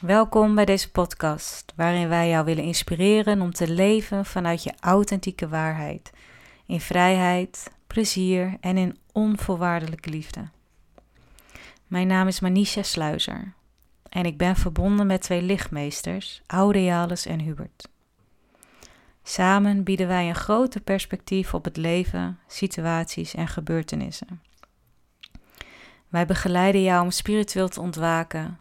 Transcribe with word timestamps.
Welkom 0.00 0.54
bij 0.54 0.64
deze 0.64 0.90
podcast, 0.90 1.72
waarin 1.76 2.08
wij 2.08 2.28
jou 2.28 2.44
willen 2.44 2.64
inspireren 2.64 3.40
om 3.40 3.52
te 3.52 3.68
leven 3.68 4.24
vanuit 4.24 4.62
je 4.62 4.72
authentieke 4.80 5.48
waarheid, 5.48 6.10
in 6.66 6.80
vrijheid, 6.80 7.70
plezier 7.86 8.56
en 8.60 8.76
in 8.76 8.98
onvoorwaardelijke 9.12 10.10
liefde. 10.10 10.48
Mijn 11.86 12.06
naam 12.06 12.26
is 12.26 12.40
Manisha 12.40 12.82
Sluizer 12.82 13.54
en 14.08 14.24
ik 14.24 14.38
ben 14.38 14.56
verbonden 14.56 15.06
met 15.06 15.22
twee 15.22 15.42
lichtmeesters, 15.42 16.42
Aurealis 16.46 17.26
en 17.26 17.40
Hubert. 17.40 17.88
Samen 19.22 19.84
bieden 19.84 20.08
wij 20.08 20.28
een 20.28 20.34
groter 20.34 20.80
perspectief 20.80 21.54
op 21.54 21.64
het 21.64 21.76
leven, 21.76 22.38
situaties 22.46 23.34
en 23.34 23.48
gebeurtenissen. 23.48 24.42
Wij 26.08 26.26
begeleiden 26.26 26.82
jou 26.82 27.02
om 27.02 27.10
spiritueel 27.10 27.68
te 27.68 27.80
ontwaken 27.80 28.58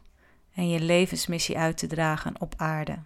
en 0.55 0.69
je 0.69 0.79
levensmissie 0.79 1.57
uit 1.57 1.77
te 1.77 1.87
dragen 1.87 2.41
op 2.41 2.53
aarde. 2.57 2.99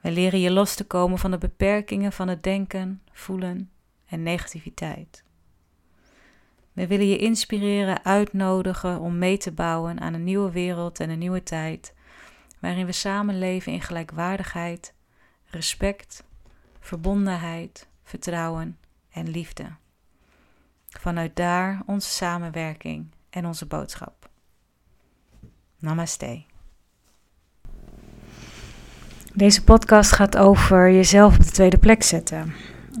Wij 0.00 0.12
leren 0.12 0.40
je 0.40 0.50
los 0.50 0.74
te 0.74 0.84
komen 0.84 1.18
van 1.18 1.30
de 1.30 1.38
beperkingen 1.38 2.12
van 2.12 2.28
het 2.28 2.42
denken, 2.42 3.02
voelen 3.12 3.70
en 4.06 4.22
negativiteit. 4.22 5.24
We 6.72 6.86
willen 6.86 7.08
je 7.08 7.18
inspireren, 7.18 8.04
uitnodigen 8.04 9.00
om 9.00 9.18
mee 9.18 9.36
te 9.36 9.52
bouwen 9.52 10.00
aan 10.00 10.14
een 10.14 10.24
nieuwe 10.24 10.50
wereld 10.50 11.00
en 11.00 11.10
een 11.10 11.18
nieuwe 11.18 11.42
tijd, 11.42 11.94
waarin 12.58 12.86
we 12.86 12.92
samen 12.92 13.38
leven 13.38 13.72
in 13.72 13.80
gelijkwaardigheid, 13.80 14.94
respect, 15.44 16.24
verbondenheid, 16.80 17.88
vertrouwen 18.02 18.78
en 19.10 19.28
liefde. 19.28 19.66
Vanuit 20.88 21.36
daar 21.36 21.82
onze 21.86 22.08
samenwerking 22.08 23.10
en 23.30 23.46
onze 23.46 23.66
boodschap. 23.66 24.25
Namaste. 25.78 26.42
Deze 29.34 29.64
podcast 29.64 30.12
gaat 30.12 30.36
over 30.36 30.92
jezelf 30.92 31.36
op 31.36 31.44
de 31.44 31.50
tweede 31.50 31.78
plek 31.78 32.02
zetten. 32.02 32.52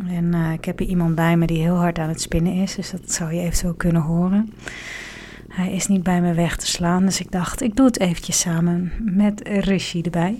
En 0.06 0.34
uh, 0.34 0.52
ik 0.52 0.64
heb 0.64 0.78
hier 0.78 0.88
iemand 0.88 1.14
bij 1.14 1.36
me 1.36 1.46
die 1.46 1.60
heel 1.60 1.76
hard 1.76 1.98
aan 1.98 2.08
het 2.08 2.20
spinnen 2.20 2.52
is, 2.52 2.74
dus 2.74 2.90
dat 2.90 3.12
zou 3.12 3.32
je 3.32 3.40
even 3.40 3.56
zo 3.56 3.72
kunnen 3.72 4.02
horen. 4.02 4.52
Hij 5.48 5.72
is 5.72 5.86
niet 5.86 6.02
bij 6.02 6.20
me 6.20 6.34
weg 6.34 6.56
te 6.56 6.66
slaan, 6.66 7.04
dus 7.04 7.20
ik 7.20 7.30
dacht, 7.30 7.62
ik 7.62 7.76
doe 7.76 7.86
het 7.86 8.00
eventjes 8.00 8.40
samen 8.40 8.92
met 9.00 9.48
Rishi 9.48 10.02
erbij. 10.02 10.38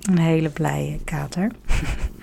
Een 0.00 0.18
hele 0.18 0.50
blije 0.50 0.98
kater. 1.04 1.50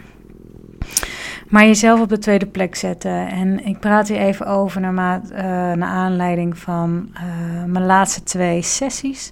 maar 1.54 1.66
jezelf 1.66 2.00
op 2.00 2.10
de 2.10 2.18
tweede 2.18 2.46
plek 2.46 2.76
zetten. 2.76 3.28
En 3.28 3.66
ik 3.66 3.80
praat 3.80 4.08
hier 4.08 4.18
even 4.18 4.46
over 4.46 4.82
naar, 4.82 4.94
maat, 4.94 5.32
uh, 5.32 5.38
naar 5.38 5.84
aanleiding 5.84 6.58
van 6.58 7.10
uh, 7.14 7.64
mijn 7.66 7.86
laatste 7.86 8.24
twee 8.24 8.62
sessies. 8.62 9.32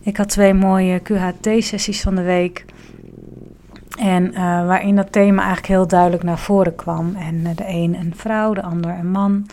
Ik 0.00 0.16
had 0.16 0.28
twee 0.28 0.54
mooie 0.54 1.00
QHT-sessies 1.00 2.02
van 2.02 2.14
de 2.14 2.22
week. 2.22 2.64
En 3.98 4.32
uh, 4.32 4.66
waarin 4.66 4.96
dat 4.96 5.12
thema 5.12 5.38
eigenlijk 5.42 5.72
heel 5.72 5.86
duidelijk 5.86 6.22
naar 6.22 6.38
voren 6.38 6.74
kwam. 6.74 7.16
En 7.16 7.42
de 7.42 7.64
een 7.66 7.96
een 8.00 8.12
vrouw, 8.16 8.54
de 8.54 8.62
ander 8.62 8.90
een 8.90 9.10
man. 9.10 9.46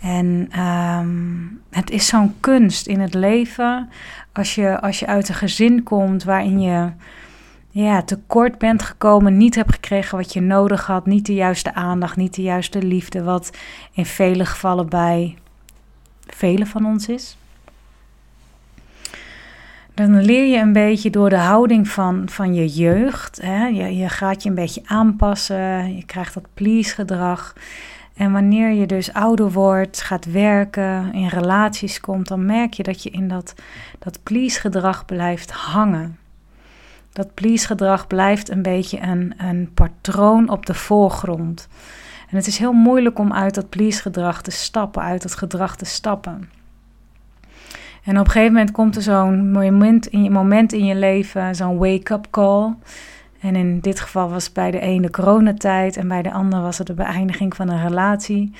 En 0.00 0.60
um, 0.60 1.60
het 1.70 1.90
is 1.90 2.06
zo'n 2.06 2.34
kunst 2.40 2.86
in 2.86 3.00
het 3.00 3.14
leven. 3.14 3.88
Als 4.32 4.54
je, 4.54 4.80
als 4.80 4.98
je 4.98 5.06
uit 5.06 5.28
een 5.28 5.34
gezin 5.34 5.82
komt 5.82 6.24
waarin 6.24 6.60
je 6.60 6.90
ja, 7.70 8.02
tekort 8.02 8.58
bent 8.58 8.82
gekomen, 8.82 9.36
niet 9.36 9.54
hebt 9.54 9.72
gekregen 9.72 10.18
wat 10.18 10.32
je 10.32 10.40
nodig 10.40 10.86
had, 10.86 11.06
niet 11.06 11.26
de 11.26 11.34
juiste 11.34 11.74
aandacht, 11.74 12.16
niet 12.16 12.34
de 12.34 12.42
juiste 12.42 12.82
liefde, 12.82 13.22
wat 13.22 13.50
in 13.92 14.06
vele 14.06 14.44
gevallen 14.44 14.88
bij 14.88 15.36
velen 16.26 16.66
van 16.66 16.86
ons 16.86 17.08
is. 17.08 17.36
Dan 19.94 20.22
leer 20.22 20.46
je 20.46 20.56
een 20.56 20.72
beetje 20.72 21.10
door 21.10 21.28
de 21.28 21.36
houding 21.36 21.88
van, 21.88 22.28
van 22.28 22.54
je 22.54 22.66
jeugd. 22.66 23.40
Hè? 23.42 23.66
Je, 23.66 23.96
je 23.96 24.08
gaat 24.08 24.42
je 24.42 24.48
een 24.48 24.54
beetje 24.54 24.82
aanpassen, 24.84 25.96
je 25.96 26.04
krijgt 26.04 26.34
dat 26.34 26.46
please 26.54 26.94
gedrag. 26.94 27.54
En 28.14 28.32
wanneer 28.32 28.70
je 28.70 28.86
dus 28.86 29.12
ouder 29.12 29.52
wordt, 29.52 30.02
gaat 30.02 30.24
werken, 30.24 31.12
in 31.12 31.28
relaties 31.28 32.00
komt, 32.00 32.28
dan 32.28 32.46
merk 32.46 32.74
je 32.74 32.82
dat 32.82 33.02
je 33.02 33.10
in 33.10 33.28
dat, 33.28 33.54
dat 33.98 34.18
please 34.22 34.60
gedrag 34.60 35.04
blijft 35.04 35.50
hangen. 35.50 36.18
Dat 37.18 37.34
please 37.34 37.66
gedrag 37.66 38.06
blijft 38.06 38.50
een 38.50 38.62
beetje 38.62 39.00
een, 39.00 39.34
een 39.36 39.70
patroon 39.74 40.48
op 40.48 40.66
de 40.66 40.74
voorgrond. 40.74 41.68
En 42.30 42.36
het 42.36 42.46
is 42.46 42.58
heel 42.58 42.72
moeilijk 42.72 43.18
om 43.18 43.32
uit 43.32 43.54
dat 43.54 43.68
please 43.68 44.02
gedrag 44.02 44.42
te 44.42 44.50
stappen, 44.50 45.02
uit 45.02 45.22
dat 45.22 45.34
gedrag 45.34 45.76
te 45.76 45.84
stappen. 45.84 46.50
En 48.04 48.18
op 48.18 48.24
een 48.24 48.30
gegeven 48.30 48.52
moment 48.52 48.70
komt 48.70 48.96
er 48.96 49.02
zo'n 49.02 49.50
moment 49.50 50.06
in 50.06 50.22
je, 50.22 50.30
moment 50.30 50.72
in 50.72 50.84
je 50.84 50.94
leven, 50.94 51.54
zo'n 51.54 51.78
wake-up 51.78 52.26
call. 52.30 52.74
En 53.40 53.56
in 53.56 53.80
dit 53.80 54.00
geval 54.00 54.28
was 54.30 54.44
het 54.44 54.52
bij 54.52 54.70
de 54.70 54.80
ene 54.80 55.10
coronatijd 55.10 55.96
en 55.96 56.08
bij 56.08 56.22
de 56.22 56.32
andere 56.32 56.62
was 56.62 56.78
het 56.78 56.86
de 56.86 56.94
beëindiging 56.94 57.56
van 57.56 57.68
een 57.68 57.88
relatie 57.88 58.52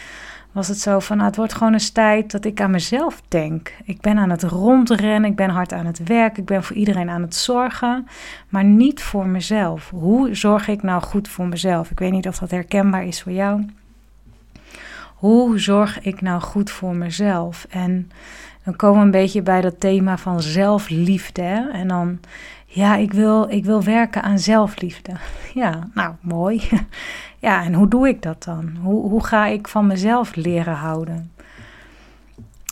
was 0.52 0.68
het 0.68 0.78
zo 0.78 0.98
van, 0.98 1.16
nou, 1.16 1.28
het 1.28 1.36
wordt 1.36 1.52
gewoon 1.52 1.72
eens 1.72 1.90
tijd 1.90 2.30
dat 2.30 2.44
ik 2.44 2.60
aan 2.60 2.70
mezelf 2.70 3.22
denk. 3.28 3.74
Ik 3.84 4.00
ben 4.00 4.18
aan 4.18 4.30
het 4.30 4.42
rondrennen, 4.42 5.30
ik 5.30 5.36
ben 5.36 5.50
hard 5.50 5.72
aan 5.72 5.86
het 5.86 6.04
werk, 6.04 6.38
ik 6.38 6.44
ben 6.44 6.64
voor 6.64 6.76
iedereen 6.76 7.08
aan 7.10 7.22
het 7.22 7.34
zorgen, 7.34 8.06
maar 8.48 8.64
niet 8.64 9.02
voor 9.02 9.26
mezelf. 9.26 9.90
Hoe 9.90 10.34
zorg 10.34 10.68
ik 10.68 10.82
nou 10.82 11.02
goed 11.02 11.28
voor 11.28 11.46
mezelf? 11.46 11.90
Ik 11.90 11.98
weet 11.98 12.12
niet 12.12 12.28
of 12.28 12.38
dat 12.38 12.50
herkenbaar 12.50 13.04
is 13.04 13.22
voor 13.22 13.32
jou. 13.32 13.64
Hoe 15.18 15.58
zorg 15.58 16.00
ik 16.00 16.20
nou 16.20 16.40
goed 16.40 16.70
voor 16.70 16.94
mezelf? 16.94 17.66
En 17.70 18.10
dan 18.64 18.76
komen 18.76 18.98
we 18.98 19.04
een 19.04 19.10
beetje 19.10 19.42
bij 19.42 19.60
dat 19.60 19.80
thema 19.80 20.18
van 20.18 20.42
zelfliefde. 20.42 21.42
Hè? 21.42 21.68
En 21.70 21.88
dan, 21.88 22.20
ja, 22.66 22.96
ik 22.96 23.12
wil, 23.12 23.50
ik 23.50 23.64
wil 23.64 23.82
werken 23.82 24.22
aan 24.22 24.38
zelfliefde. 24.38 25.12
Ja, 25.54 25.88
nou, 25.94 26.14
mooi. 26.20 26.68
Ja, 27.40 27.62
en 27.64 27.74
hoe 27.74 27.88
doe 27.88 28.08
ik 28.08 28.22
dat 28.22 28.44
dan? 28.44 28.76
Hoe, 28.82 29.10
hoe 29.10 29.24
ga 29.24 29.46
ik 29.46 29.68
van 29.68 29.86
mezelf 29.86 30.34
leren 30.34 30.74
houden? 30.74 31.32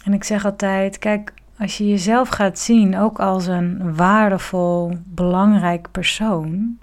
En 0.04 0.12
ik 0.12 0.24
zeg 0.24 0.44
altijd: 0.44 0.98
kijk, 0.98 1.32
als 1.58 1.78
je 1.78 1.88
jezelf 1.88 2.28
gaat 2.28 2.58
zien 2.58 2.98
ook 2.98 3.20
als 3.20 3.46
een 3.46 3.94
waardevol, 3.94 4.98
belangrijk 5.04 5.88
persoon, 5.90 6.78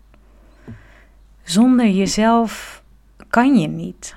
zonder 1.43 1.87
jezelf 1.87 2.83
kan 3.29 3.59
je 3.59 3.67
niet. 3.67 4.15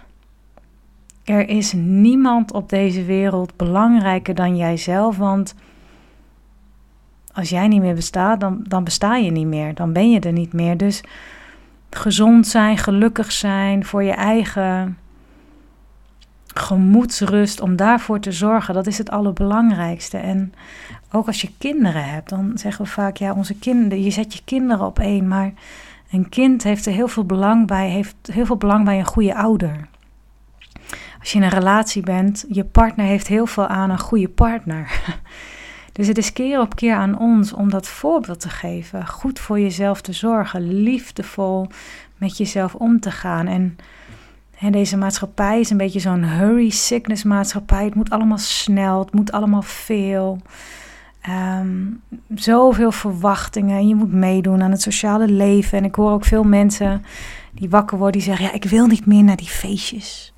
Er 1.26 1.48
is 1.48 1.72
niemand 1.72 2.52
op 2.52 2.68
deze 2.68 3.04
wereld 3.04 3.56
belangrijker 3.56 4.34
dan 4.34 4.56
jijzelf, 4.56 5.16
want 5.16 5.54
als 7.32 7.48
jij 7.48 7.68
niet 7.68 7.80
meer 7.80 7.94
bestaat, 7.94 8.40
dan, 8.40 8.64
dan 8.68 8.84
besta 8.84 9.16
je 9.16 9.30
niet 9.30 9.46
meer, 9.46 9.74
dan 9.74 9.92
ben 9.92 10.10
je 10.10 10.20
er 10.20 10.32
niet 10.32 10.52
meer. 10.52 10.76
Dus 10.76 11.02
gezond 11.90 12.46
zijn, 12.46 12.78
gelukkig 12.78 13.32
zijn, 13.32 13.84
voor 13.84 14.02
je 14.02 14.12
eigen 14.12 14.98
gemoedsrust, 16.46 17.60
om 17.60 17.76
daarvoor 17.76 18.20
te 18.20 18.32
zorgen, 18.32 18.74
dat 18.74 18.86
is 18.86 18.98
het 18.98 19.10
allerbelangrijkste. 19.10 20.18
En 20.18 20.52
ook 21.12 21.26
als 21.26 21.40
je 21.40 21.50
kinderen 21.58 22.04
hebt, 22.04 22.28
dan 22.28 22.52
zeggen 22.54 22.84
we 22.84 22.90
vaak, 22.90 23.16
ja, 23.16 23.32
onze 23.32 23.54
kinderen, 23.54 24.02
je 24.02 24.10
zet 24.10 24.34
je 24.34 24.40
kinderen 24.44 24.86
op 24.86 24.98
één, 24.98 25.28
maar 25.28 25.52
een 26.10 26.28
kind 26.28 26.62
heeft 26.62 26.86
er 26.86 26.92
heel 26.92 27.08
veel 27.08 27.24
belang 27.24 27.66
bij, 27.66 27.88
heeft 27.88 28.16
heel 28.32 28.46
veel 28.46 28.56
belang 28.56 28.84
bij 28.84 28.98
een 28.98 29.06
goede 29.06 29.34
ouder. 29.34 29.88
Als 31.26 31.34
je 31.34 31.40
in 31.40 31.46
een 31.46 31.58
relatie 31.58 32.02
bent, 32.02 32.44
je 32.48 32.64
partner 32.64 33.06
heeft 33.06 33.26
heel 33.26 33.46
veel 33.46 33.66
aan 33.66 33.90
een 33.90 33.98
goede 33.98 34.28
partner. 34.28 34.90
Dus 35.92 36.06
het 36.06 36.18
is 36.18 36.32
keer 36.32 36.60
op 36.60 36.76
keer 36.76 36.94
aan 36.94 37.18
ons 37.18 37.52
om 37.52 37.70
dat 37.70 37.88
voorbeeld 37.88 38.40
te 38.40 38.48
geven. 38.48 39.06
Goed 39.06 39.38
voor 39.38 39.60
jezelf 39.60 40.00
te 40.00 40.12
zorgen. 40.12 40.82
Liefdevol 40.82 41.68
met 42.16 42.36
jezelf 42.36 42.74
om 42.74 43.00
te 43.00 43.10
gaan. 43.10 43.46
En 43.46 44.72
deze 44.72 44.96
maatschappij 44.96 45.60
is 45.60 45.70
een 45.70 45.76
beetje 45.76 46.00
zo'n 46.00 46.24
hurry 46.24 46.70
sickness 46.70 47.22
maatschappij. 47.22 47.84
Het 47.84 47.94
moet 47.94 48.10
allemaal 48.10 48.38
snel. 48.38 48.98
Het 48.98 49.14
moet 49.14 49.32
allemaal 49.32 49.62
veel. 49.62 50.38
Um, 51.28 52.00
zoveel 52.34 52.92
verwachtingen. 52.92 53.88
Je 53.88 53.94
moet 53.94 54.12
meedoen 54.12 54.62
aan 54.62 54.70
het 54.70 54.82
sociale 54.82 55.28
leven. 55.28 55.78
En 55.78 55.84
ik 55.84 55.94
hoor 55.94 56.10
ook 56.10 56.24
veel 56.24 56.44
mensen 56.44 57.04
die 57.52 57.70
wakker 57.70 57.98
worden 57.98 58.20
die 58.20 58.28
zeggen: 58.28 58.46
Ja, 58.46 58.52
ik 58.52 58.64
wil 58.64 58.86
niet 58.86 59.06
meer 59.06 59.24
naar 59.24 59.36
die 59.36 59.48
feestjes. 59.48 60.34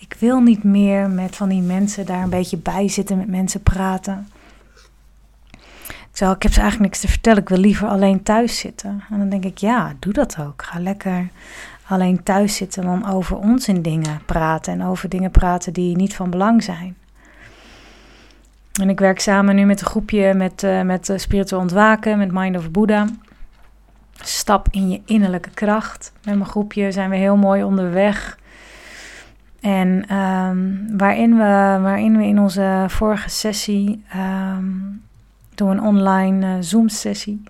Ik 0.00 0.16
wil 0.18 0.40
niet 0.40 0.64
meer 0.64 1.10
met 1.10 1.36
van 1.36 1.48
die 1.48 1.62
mensen 1.62 2.06
daar 2.06 2.22
een 2.22 2.30
beetje 2.30 2.56
bij 2.56 2.88
zitten, 2.88 3.18
met 3.18 3.28
mensen 3.28 3.62
praten. 3.62 4.28
Terwijl 6.10 6.36
ik 6.36 6.42
heb 6.42 6.52
ze 6.52 6.60
eigenlijk 6.60 6.90
niks 6.90 7.00
te 7.00 7.08
vertellen. 7.08 7.42
Ik 7.42 7.48
wil 7.48 7.58
liever 7.58 7.88
alleen 7.88 8.22
thuis 8.22 8.58
zitten. 8.58 9.04
En 9.10 9.18
dan 9.18 9.28
denk 9.28 9.44
ik, 9.44 9.58
ja, 9.58 9.94
doe 9.98 10.12
dat 10.12 10.38
ook. 10.38 10.62
Ga 10.62 10.80
lekker 10.80 11.28
alleen 11.86 12.22
thuis 12.22 12.56
zitten 12.56 12.82
en 12.82 12.88
dan 13.00 13.12
over 13.12 13.36
ons 13.36 13.68
in 13.68 13.82
dingen 13.82 14.22
praten. 14.26 14.72
En 14.72 14.84
over 14.84 15.08
dingen 15.08 15.30
praten 15.30 15.72
die 15.72 15.96
niet 15.96 16.14
van 16.14 16.30
belang 16.30 16.62
zijn. 16.62 16.96
En 18.80 18.88
ik 18.88 18.98
werk 18.98 19.20
samen 19.20 19.54
nu 19.54 19.64
met 19.64 19.80
een 19.80 19.86
groepje 19.86 20.34
met, 20.34 20.62
uh, 20.62 20.82
met 20.82 21.08
uh, 21.08 21.18
spiritueel 21.18 21.60
ontwaken, 21.60 22.18
met 22.18 22.32
Mind 22.32 22.56
of 22.56 22.70
Buddha. 22.70 23.06
Stap 24.22 24.68
in 24.70 24.90
je 24.90 25.00
innerlijke 25.04 25.50
kracht. 25.50 26.12
Met 26.24 26.34
mijn 26.34 26.50
groepje 26.50 26.92
zijn 26.92 27.10
we 27.10 27.16
heel 27.16 27.36
mooi 27.36 27.62
onderweg. 27.62 28.38
En 29.60 30.16
um, 30.16 30.88
waarin, 30.96 31.36
we, 31.36 31.78
waarin 31.82 32.16
we 32.16 32.24
in 32.24 32.38
onze 32.38 32.84
vorige 32.88 33.30
sessie 33.30 34.04
um, 34.16 35.02
door 35.54 35.70
een 35.70 35.82
online 35.82 36.62
Zoom-sessie, 36.62 37.42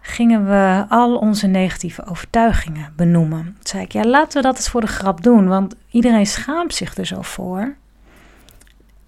gingen 0.00 0.44
we 0.46 0.84
al 0.88 1.16
onze 1.16 1.46
negatieve 1.46 2.06
overtuigingen 2.06 2.92
benoemen. 2.96 3.44
Toen 3.44 3.54
zei 3.62 3.82
ik, 3.82 3.92
ja, 3.92 4.04
laten 4.04 4.40
we 4.42 4.48
dat 4.48 4.56
eens 4.56 4.68
voor 4.68 4.80
de 4.80 4.86
grap 4.86 5.22
doen, 5.22 5.48
want 5.48 5.74
iedereen 5.90 6.26
schaamt 6.26 6.74
zich 6.74 6.96
er 6.96 7.06
zo 7.06 7.22
voor. 7.22 7.74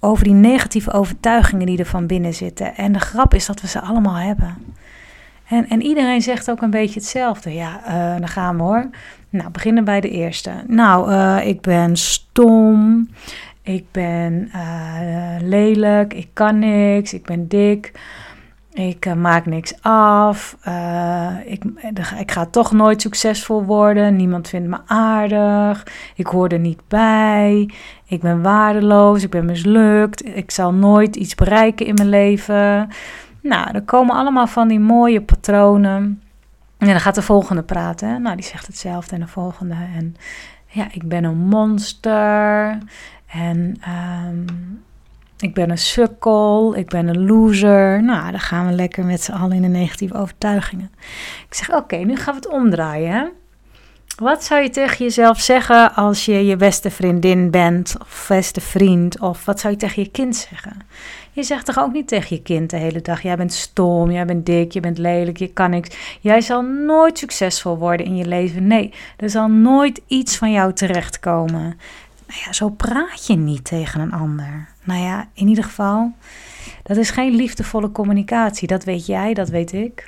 Over 0.01 0.25
die 0.25 0.33
negatieve 0.33 0.93
overtuigingen 0.93 1.67
die 1.67 1.79
er 1.79 1.87
van 1.87 2.07
binnen 2.07 2.35
zitten. 2.35 2.77
En 2.77 2.93
de 2.93 3.01
grap 3.01 3.35
is 3.35 3.47
dat 3.47 3.61
we 3.61 3.69
ze 3.69 3.81
allemaal 3.81 4.17
hebben. 4.17 4.57
En, 5.49 5.69
en 5.69 5.83
iedereen 5.83 6.23
zegt 6.23 6.51
ook 6.51 6.63
een 6.63 6.71
beetje 6.71 7.01
hetzelfde. 7.01 7.55
Ja, 7.55 7.81
uh, 7.87 8.19
dan 8.19 8.29
gaan 8.29 8.57
we 8.57 8.63
hoor. 8.63 8.91
Nou, 9.33 9.51
beginnen 9.51 9.85
bij 9.85 10.01
de 10.01 10.11
eerste. 10.11 10.51
Nou, 10.67 11.13
uh, 11.13 11.47
ik 11.47 11.61
ben 11.61 11.97
stom. 11.97 13.09
Ik 13.63 13.85
ben 13.91 14.51
uh, 14.55 15.37
lelijk. 15.41 16.15
Ik 16.15 16.29
kan 16.33 16.59
niks. 16.59 17.15
Ik 17.15 17.25
ben 17.25 17.49
dik. 17.49 17.93
Ik 18.73 19.07
uh, 19.07 19.15
maak 19.15 19.47
niks 19.47 19.75
af. 19.83 20.57
Ik, 21.45 21.65
ik 22.19 22.31
ga 22.31 22.47
toch 22.47 22.73
nooit 22.73 23.01
succesvol 23.01 23.65
worden. 23.65 24.17
Niemand 24.17 24.49
vindt 24.49 24.69
me 24.69 24.79
aardig. 24.87 25.87
Ik 26.15 26.27
hoor 26.27 26.49
er 26.49 26.59
niet 26.59 26.81
bij. 26.89 27.71
Ik 28.07 28.21
ben 28.21 28.43
waardeloos. 28.43 29.23
Ik 29.23 29.31
ben 29.31 29.45
mislukt. 29.45 30.37
Ik 30.37 30.51
zal 30.51 30.73
nooit 30.73 31.17
iets 31.17 31.35
bereiken 31.35 31.87
in 31.87 31.95
mijn 31.95 32.09
leven. 32.09 32.89
Nou, 33.43 33.71
er 33.73 33.83
komen 33.83 34.17
allemaal 34.17 34.47
van 34.47 34.69
die 34.69 34.81
mooie 34.81 35.23
patronen. 35.23 36.23
En 36.83 36.89
dan 36.89 37.01
gaat 37.01 37.15
de 37.15 37.23
volgende 37.23 37.63
praten. 37.63 38.23
Nou, 38.23 38.37
die 38.37 38.45
zegt 38.45 38.67
hetzelfde 38.67 39.15
en 39.15 39.21
de 39.21 39.27
volgende. 39.27 39.75
En 39.75 40.17
ja, 40.67 40.89
ik 40.91 41.09
ben 41.09 41.25
een 41.25 41.39
monster. 41.39 42.79
En 43.27 43.77
um, 44.29 44.83
ik 45.39 45.55
ben 45.55 45.71
een 45.71 45.79
sukkel, 45.79 46.77
ik 46.77 46.89
ben 46.89 47.09
een 47.09 47.27
loser. 47.27 48.03
Nou, 48.03 48.31
dan 48.31 48.41
gaan 48.41 48.67
we 48.67 48.73
lekker 48.73 49.05
met 49.05 49.23
z'n 49.23 49.33
allen 49.33 49.57
in 49.57 49.63
de 49.63 49.69
negatieve 49.69 50.15
overtuigingen. 50.15 50.91
Ik 51.49 51.55
zeg, 51.55 51.73
oké, 51.75 51.97
nu 51.97 52.17
gaan 52.17 52.35
we 52.35 52.41
het 52.41 52.49
omdraaien. 52.49 53.33
Wat 54.17 54.45
zou 54.45 54.63
je 54.63 54.71
tegen 54.71 55.05
jezelf 55.05 55.41
zeggen 55.41 55.95
als 55.95 56.25
je 56.25 56.47
je 56.47 56.57
beste 56.57 56.91
vriendin 56.91 57.51
bent 57.51 57.95
of 58.01 58.25
beste 58.29 58.61
vriend? 58.61 59.21
Of 59.21 59.45
wat 59.45 59.61
zou 59.61 59.73
je 59.73 59.79
tegen 59.79 60.03
je 60.03 60.11
kind 60.11 60.37
zeggen? 60.37 60.77
Je 61.35 61.43
zegt 61.43 61.67
toch 61.67 61.79
ook 61.79 61.93
niet 61.93 62.09
tegen 62.09 62.37
je 62.37 62.43
kind 62.43 62.71
de 62.71 62.77
hele 62.77 63.01
dag: 63.01 63.23
jij 63.23 63.37
bent 63.37 63.53
stom, 63.53 64.11
jij 64.11 64.25
bent 64.25 64.47
dik, 64.47 64.73
je 64.73 64.81
bent 64.81 64.99
lelijk, 64.99 65.39
je 65.39 65.49
kan 65.49 65.71
niks. 65.71 66.19
Jij 66.21 66.41
zal 66.41 66.63
nooit 66.63 67.19
succesvol 67.19 67.79
worden 67.79 68.07
in 68.07 68.17
je 68.17 68.27
leven. 68.27 68.67
Nee, 68.67 68.93
er 69.17 69.31
zal 69.31 69.49
nooit 69.49 70.01
iets 70.07 70.37
van 70.37 70.53
jou 70.53 70.73
terechtkomen. 70.73 71.79
Nou 72.27 72.41
ja, 72.45 72.53
zo 72.53 72.69
praat 72.69 73.27
je 73.27 73.37
niet 73.37 73.65
tegen 73.65 74.01
een 74.01 74.13
ander. 74.13 74.69
Nou 74.85 75.01
ja, 75.01 75.29
in 75.35 75.49
ieder 75.49 75.65
geval, 75.65 76.13
dat 76.83 76.97
is 76.97 77.11
geen 77.11 77.35
liefdevolle 77.35 77.93
communicatie. 77.93 78.69
Dat 78.69 78.85
weet 78.85 79.07
jij, 79.07 79.35
dat 79.35 79.49
weet 79.49 79.73
ik. 79.73 80.07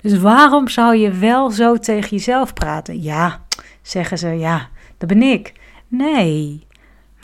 Dus 0.00 0.18
waarom 0.18 0.68
zou 0.68 0.96
je 0.96 1.10
wel 1.10 1.50
zo 1.50 1.78
tegen 1.78 2.10
jezelf 2.10 2.54
praten? 2.54 3.02
Ja, 3.02 3.40
zeggen 3.82 4.18
ze, 4.18 4.28
ja, 4.28 4.68
dat 4.98 5.08
ben 5.08 5.22
ik. 5.22 5.52
Nee, 5.88 6.66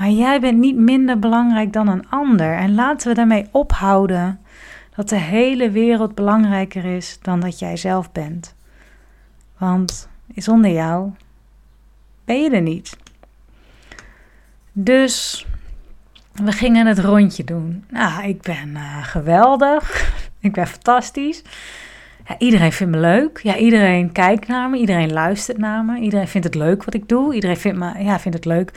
maar 0.00 0.10
jij 0.10 0.40
bent 0.40 0.58
niet 0.58 0.76
minder 0.76 1.18
belangrijk 1.18 1.72
dan 1.72 1.88
een 1.88 2.08
ander. 2.08 2.56
En 2.56 2.74
laten 2.74 3.08
we 3.08 3.14
daarmee 3.14 3.46
ophouden 3.50 4.40
dat 4.94 5.08
de 5.08 5.18
hele 5.18 5.70
wereld 5.70 6.14
belangrijker 6.14 6.84
is 6.84 7.18
dan 7.22 7.40
dat 7.40 7.58
jij 7.58 7.76
zelf 7.76 8.12
bent. 8.12 8.54
Want 9.58 10.08
zonder 10.34 10.70
jou 10.70 11.10
ben 12.24 12.42
je 12.42 12.50
er 12.50 12.60
niet. 12.60 12.96
Dus 14.72 15.46
we 16.32 16.52
gingen 16.52 16.86
het 16.86 16.98
rondje 16.98 17.44
doen. 17.44 17.84
Nou, 17.88 18.24
ik 18.24 18.40
ben 18.42 18.68
uh, 18.68 19.04
geweldig. 19.04 20.12
ik 20.40 20.52
ben 20.52 20.66
fantastisch. 20.66 21.42
Ja, 22.28 22.38
iedereen 22.38 22.72
vindt 22.72 22.94
me 22.94 23.00
leuk. 23.00 23.40
Ja, 23.42 23.56
iedereen 23.56 24.12
kijkt 24.12 24.48
naar 24.48 24.70
me. 24.70 24.78
Iedereen 24.78 25.12
luistert 25.12 25.58
naar 25.58 25.84
me. 25.84 25.98
Iedereen 25.98 26.28
vindt 26.28 26.46
het 26.46 26.56
leuk 26.56 26.84
wat 26.84 26.94
ik 26.94 27.08
doe. 27.08 27.34
Iedereen 27.34 27.56
vindt, 27.56 27.78
me, 27.78 28.02
ja, 28.02 28.18
vindt 28.18 28.36
het 28.36 28.46
leuk 28.46 28.72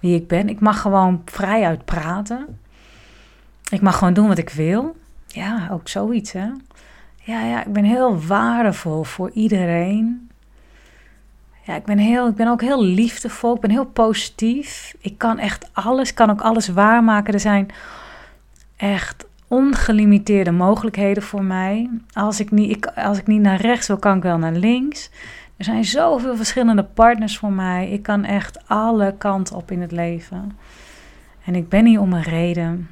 wie 0.00 0.14
ik 0.14 0.28
ben. 0.28 0.48
Ik 0.48 0.60
mag 0.60 0.80
gewoon 0.80 1.22
vrijuit 1.24 1.84
praten. 1.84 2.58
Ik 3.70 3.80
mag 3.80 3.98
gewoon 3.98 4.14
doen 4.14 4.28
wat 4.28 4.38
ik 4.38 4.50
wil. 4.50 4.96
Ja, 5.26 5.68
ook 5.72 5.88
zoiets, 5.88 6.32
hè. 6.32 6.48
Ja, 7.22 7.40
ja, 7.44 7.64
ik 7.64 7.72
ben 7.72 7.84
heel 7.84 8.20
waardevol 8.26 9.04
voor 9.04 9.30
iedereen. 9.30 10.30
Ja, 11.64 11.74
ik 11.74 11.84
ben, 11.84 11.98
heel, 11.98 12.28
ik 12.28 12.34
ben 12.34 12.48
ook 12.48 12.60
heel 12.60 12.84
liefdevol. 12.84 13.54
Ik 13.54 13.60
ben 13.60 13.70
heel 13.70 13.86
positief. 13.86 14.94
Ik 15.00 15.18
kan 15.18 15.38
echt 15.38 15.70
alles, 15.72 16.14
kan 16.14 16.30
ook 16.30 16.40
alles 16.40 16.68
waarmaken. 16.68 17.34
Er 17.34 17.40
zijn 17.40 17.68
echt 18.76 19.26
ongelimiteerde 19.48 20.50
mogelijkheden 20.50 21.22
voor 21.22 21.44
mij. 21.44 21.90
Als 22.12 22.40
ik, 22.40 22.50
niet, 22.50 22.70
ik, 22.70 22.86
als 22.86 23.18
ik 23.18 23.26
niet 23.26 23.40
naar 23.40 23.60
rechts 23.60 23.86
wil, 23.86 23.96
kan 23.96 24.16
ik 24.16 24.22
wel 24.22 24.38
naar 24.38 24.52
links. 24.52 25.10
Er 25.58 25.64
zijn 25.64 25.84
zoveel 25.84 26.36
verschillende 26.36 26.84
partners 26.84 27.38
voor 27.38 27.52
mij. 27.52 27.90
Ik 27.90 28.02
kan 28.02 28.24
echt 28.24 28.68
alle 28.68 29.14
kanten 29.18 29.56
op 29.56 29.70
in 29.70 29.80
het 29.80 29.92
leven. 29.92 30.58
En 31.44 31.54
ik 31.54 31.68
ben 31.68 31.86
hier 31.86 32.00
om 32.00 32.12
een 32.12 32.22
reden. 32.22 32.90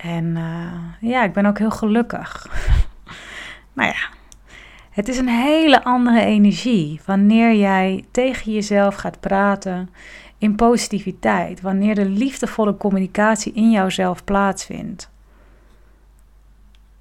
En 0.00 0.24
uh, 0.24 1.10
ja, 1.10 1.24
ik 1.24 1.32
ben 1.32 1.46
ook 1.46 1.58
heel 1.58 1.70
gelukkig. 1.70 2.46
nou 3.72 3.88
ja, 3.88 4.08
het 4.90 5.08
is 5.08 5.18
een 5.18 5.28
hele 5.28 5.84
andere 5.84 6.20
energie 6.20 7.00
wanneer 7.04 7.54
jij 7.54 8.04
tegen 8.10 8.52
jezelf 8.52 8.94
gaat 8.94 9.20
praten 9.20 9.90
in 10.38 10.54
positiviteit, 10.54 11.60
wanneer 11.60 11.94
de 11.94 12.08
liefdevolle 12.08 12.76
communicatie 12.76 13.52
in 13.52 13.70
jouzelf 13.70 14.24
plaatsvindt. 14.24 15.10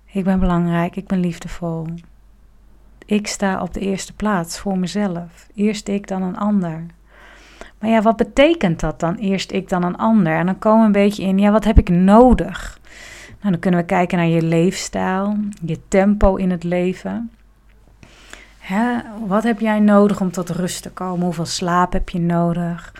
Ik 0.06 0.24
ben 0.24 0.40
belangrijk, 0.40 0.96
ik 0.96 1.08
ben 1.08 1.20
liefdevol. 1.20 1.88
Ik 3.14 3.28
sta 3.28 3.62
op 3.62 3.74
de 3.74 3.80
eerste 3.80 4.14
plaats 4.14 4.60
voor 4.60 4.78
mezelf. 4.78 5.48
Eerst 5.56 5.88
ik, 5.88 6.08
dan 6.08 6.22
een 6.22 6.38
ander. 6.38 6.86
Maar 7.80 7.90
ja, 7.90 8.02
wat 8.02 8.16
betekent 8.16 8.80
dat 8.80 9.00
dan? 9.00 9.16
Eerst 9.16 9.52
ik, 9.52 9.70
dan 9.70 9.84
een 9.84 9.98
ander. 9.98 10.36
En 10.36 10.46
dan 10.46 10.60
komen 10.60 10.80
we 10.80 10.86
een 10.86 11.06
beetje 11.06 11.24
in, 11.24 11.38
ja, 11.38 11.52
wat 11.52 11.64
heb 11.64 11.78
ik 11.78 11.90
nodig? 11.90 12.80
Nou, 13.40 13.52
dan 13.52 13.60
kunnen 13.60 13.80
we 13.80 13.86
kijken 13.86 14.18
naar 14.18 14.28
je 14.28 14.42
leefstijl, 14.42 15.38
je 15.66 15.80
tempo 15.88 16.36
in 16.36 16.52
het 16.52 16.64
leven. 16.64 17.32
Hè, 18.60 18.98
wat 19.26 19.44
heb 19.44 19.60
jij 19.60 19.80
nodig 19.80 20.22
om 20.22 20.32
tot 20.32 20.50
rust 20.50 20.82
te 20.82 20.92
komen? 20.92 21.26
Hoeveel 21.26 21.46
slaap 21.46 21.94
heb 21.94 22.10
je 22.10 22.20
nodig? 22.20 22.94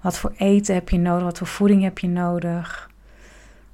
Wat 0.00 0.18
voor 0.18 0.32
eten 0.36 0.74
heb 0.74 0.88
je 0.88 0.98
nodig? 0.98 1.24
Wat 1.24 1.38
voor 1.38 1.46
voeding 1.46 1.82
heb 1.82 1.98
je 1.98 2.08
nodig? 2.08 2.90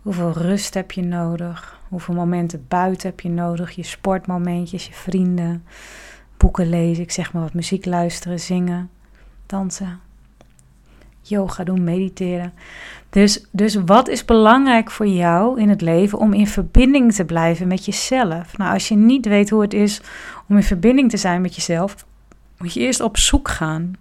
Hoeveel 0.03 0.33
rust 0.33 0.75
heb 0.75 0.93
je 0.93 1.03
nodig? 1.03 1.80
Hoeveel 1.91 2.15
momenten 2.15 2.65
buiten 2.69 3.09
heb 3.09 3.21
je 3.21 3.29
nodig? 3.29 3.71
Je 3.71 3.83
sportmomentjes, 3.83 4.87
je 4.87 4.93
vrienden, 4.93 5.65
boeken 6.37 6.69
lezen, 6.69 7.03
ik 7.03 7.11
zeg 7.11 7.33
maar 7.33 7.43
wat 7.43 7.55
muziek 7.55 7.85
luisteren, 7.85 8.41
zingen, 8.41 8.91
dansen, 9.47 10.01
yoga 11.23 11.65
doen, 11.65 11.85
mediteren. 11.85 12.53
Dus, 13.11 13.47
dus 13.51 13.75
wat 13.75 14.09
is 14.09 14.25
belangrijk 14.25 14.91
voor 14.91 15.07
jou 15.07 15.61
in 15.61 15.69
het 15.69 15.81
leven 15.81 16.19
om 16.19 16.33
in 16.33 16.47
verbinding 16.47 17.15
te 17.15 17.25
blijven 17.25 17.69
met 17.69 17.85
jezelf? 17.85 18.57
Nou, 18.57 18.73
als 18.73 18.89
je 18.89 18.97
niet 18.97 19.27
weet 19.27 19.51
hoe 19.51 19.63
het 19.63 19.75
is 19.75 20.01
om 20.49 20.57
in 20.57 20.63
verbinding 20.63 21.11
te 21.11 21.17
zijn 21.17 21.41
met 21.41 21.55
jezelf, 21.55 22.07
moet 22.59 22.73
je 22.73 22.81
eerst 22.81 23.01
op 23.01 23.17
zoek 23.17 23.49
gaan. 23.49 23.93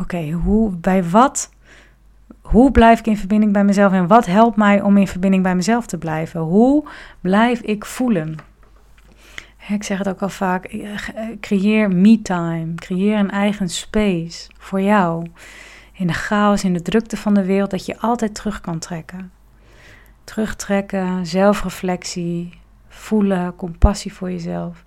Oké, 0.00 0.30
hoe, 0.30 0.70
bij 0.70 1.04
wat, 1.04 1.50
hoe 2.46 2.70
blijf 2.70 2.98
ik 2.98 3.06
in 3.06 3.16
verbinding 3.16 3.52
bij 3.52 3.64
mezelf 3.64 3.92
en 3.92 4.06
wat 4.06 4.26
helpt 4.26 4.56
mij 4.56 4.80
om 4.80 4.96
in 4.96 5.08
verbinding 5.08 5.42
bij 5.42 5.54
mezelf 5.54 5.86
te 5.86 5.98
blijven? 5.98 6.40
Hoe 6.40 6.84
blijf 7.20 7.60
ik 7.60 7.84
voelen? 7.84 8.36
Ik 9.68 9.82
zeg 9.82 9.98
het 9.98 10.08
ook 10.08 10.22
al 10.22 10.28
vaak, 10.28 10.64
eh, 10.64 10.90
creëer 11.40 11.90
me-time, 11.90 12.74
creëer 12.74 13.18
een 13.18 13.30
eigen 13.30 13.68
space 13.68 14.50
voor 14.58 14.80
jou. 14.80 15.26
In 15.92 16.06
de 16.06 16.12
chaos, 16.12 16.64
in 16.64 16.72
de 16.72 16.82
drukte 16.82 17.16
van 17.16 17.34
de 17.34 17.44
wereld, 17.44 17.70
dat 17.70 17.86
je 17.86 17.98
altijd 17.98 18.34
terug 18.34 18.60
kan 18.60 18.78
trekken. 18.78 19.32
Terugtrekken, 20.24 21.26
zelfreflectie, 21.26 22.58
voelen, 22.88 23.56
compassie 23.56 24.12
voor 24.12 24.30
jezelf. 24.30 24.82